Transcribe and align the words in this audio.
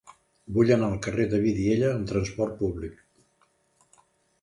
Vull 0.55 0.71
anar 0.75 0.87
al 0.93 1.01
carrer 1.09 1.27
de 1.35 1.41
Vidiella 1.45 1.91
amb 1.99 2.09
trasport 2.15 2.59
públic. 2.65 3.97